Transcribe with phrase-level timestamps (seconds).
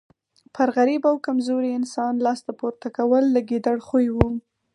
[0.55, 4.27] پر غریب او کمزوري انسان لاس پورته کول د ګیدړ خوی وو.